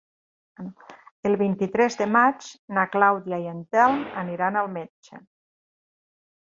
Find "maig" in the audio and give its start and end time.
2.15-2.49